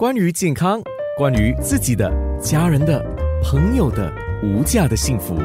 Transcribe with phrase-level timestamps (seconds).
[0.00, 0.80] 关于健康，
[1.18, 2.10] 关于自己的、
[2.40, 3.04] 家人的、
[3.44, 4.10] 朋友的
[4.42, 5.36] 无价的幸福，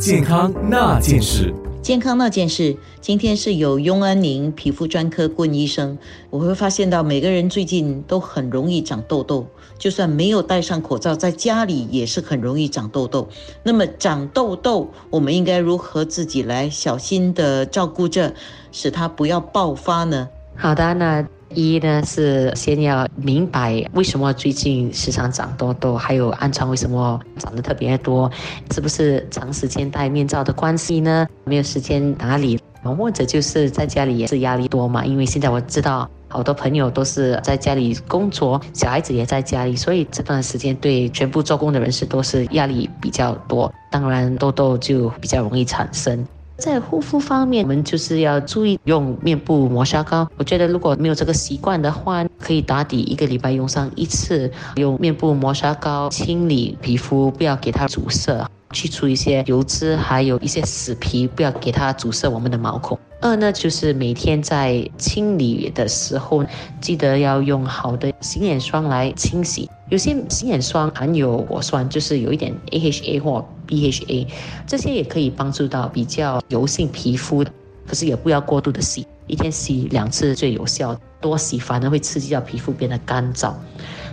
[0.00, 1.52] 健康那件事。
[1.82, 5.98] 健康那件事，今天是有雍安宁皮肤专科顾问医生。
[6.30, 13.28] 我会发现到每个人最近都很容易长痘痘，就算没有戴上口罩，在家里也是很容易长痘痘。
[13.62, 18.32] 那么长痘痘，我们应该如何自己来小心的照顾着，
[18.72, 20.26] 使它不要爆发呢？
[20.56, 21.22] 好的，那
[21.54, 28.30] 一呢是先要明白为什么最近时常长痘痘，还有暗疮为什么长得特别多，
[28.70, 31.26] 是不是长时间戴面罩的关系呢？
[31.44, 35.04] 没有时间打理，或者就是在家里也是压力多嘛？
[35.04, 46.24] 因为现在我知道好多朋友都是在家里工作，小孩子也在家里，所以这段时间对全部做工的人士都是压力比较多，当然痘痘就比较容易产生。
[46.58, 50.28] 在护肤方面，我们就是要注意用面部磨砂膏。
[50.36, 62.98] 我觉得如果没有这个习惯的话，可以打底一个礼拜用上一次，用面部磨砂膏清理皮肤，不要给它阻塞，去除一些油脂，还有一些死皮，不要给它阻塞我们的毛孔。
[63.20, 66.44] 二呢，就是每天在清理的时候，
[66.80, 69.68] 记得要用好的洗脸霜来清洗。
[69.88, 74.26] 有些洗脸霜含有果酸，就是有一点 AHA 或 BHA，
[74.66, 77.50] 这些也可以帮助到比较油性皮肤的。
[77.86, 83.52] 可是也不要过度的洗，一天洗两次最有效，多洗反而会刺激到皮肤变得干燥。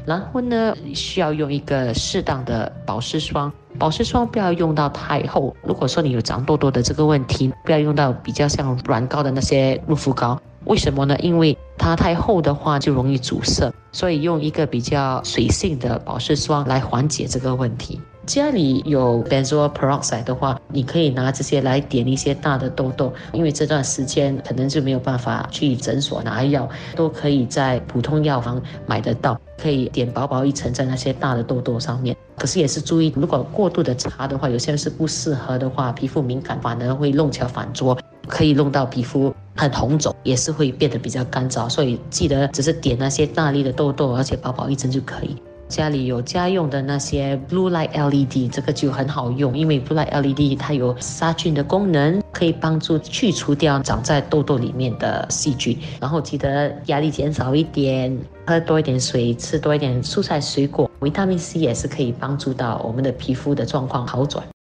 [0.05, 5.55] 然后呢，需要用一个适当的保湿霜，保湿霜不要用到太厚。
[5.63, 10.39] 如果说你有长痘痘的这个问题，不要用到比较像软膏的那些润肤膏。
[10.65, 11.15] 为什么呢？
[11.19, 18.01] 因为它太厚的话就容易阻塞，所以用一个比较水性的保湿霜来缓解这个问题。
[18.25, 32.17] 家里有 benzoyl peroxide 的话，你可以拿这些来点一些大的痘痘，因为这段时间可能就没有办法去诊所拿药，都可以在普通药房买得到，可以点薄薄一层在那些大的痘痘上面。
[32.35, 37.95] 可是也是注意，如果过度的擦的话，有些人是不适合的话，皮肤敏感反而会弄巧反拙，
[38.27, 39.33] 可以弄到皮肤。
[39.57, 45.33] 很红肿，也是会变得比较干燥，所以记得只是点那些大粒的痘痘，而且薄薄一针就可以。
[45.69, 55.79] 家里有家用的那些 blue light LED，这个就很好用，因为 blue light LED 它有杀菌的功能，可以帮助去除掉长在痘痘里面的细菌。
[56.01, 58.15] 然后记得压力减少一点，
[58.45, 64.45] 喝多一点水，吃多一点蔬菜水果，维他命 C 也是可以帮助到我们的皮肤的状况好转。